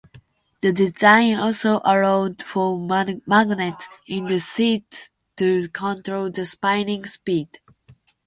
The 0.61 0.73
design 0.73 1.35
also 1.35 1.79
allowed 1.85 2.41
for 2.41 2.79
magnets 2.79 3.87
in 4.07 4.25
the 4.25 4.39
seats 4.39 5.11
to 5.37 5.67
control 5.69 6.31
the 6.31 6.43
spinning 6.43 7.05
speed. 7.05 7.59